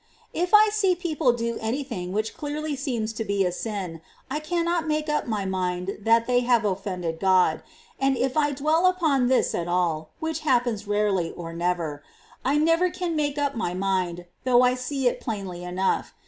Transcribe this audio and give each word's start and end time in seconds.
22. 0.31 0.43
If 0.45 0.53
I 0.55 0.69
see 0.69 0.95
people 0.95 1.31
do 1.31 1.59
any 1.61 1.83
thing 1.83 2.11
which 2.11 2.33
clearly 2.35 2.71
ments^"^^' 2.73 3.01
sccms 3.03 3.15
to 3.17 3.23
bc 3.23 3.53
siu, 3.53 4.01
I 4.31 4.39
caunot 4.39 4.87
make 4.87 5.07
up 5.09 5.27
my 5.27 5.45
mind 5.45 5.99
that 6.01 6.25
they 6.25 6.39
have 6.39 6.63
oflPended 6.63 7.19
God; 7.19 7.61
and 7.99 8.17
if 8.17 8.35
I 8.35 8.49
dwell 8.51 8.87
upon 8.87 9.27
this 9.27 9.53
at 9.53 9.67
all,— 9.67 10.09
which 10.19 10.39
happens 10.39 10.87
rarely 10.87 11.29
or 11.33 11.53
never,— 11.53 12.01
I 12.43 12.57
never 12.57 12.89
can 12.89 13.15
make 13.15 13.37
up 13.37 13.53
my 13.53 13.75
mind, 13.75 14.25
though 14.43 14.63
I 14.63 14.73
see 14.73 15.07
it 15.07 15.21
plainly 15.21 15.63
enough. 15.63 16.15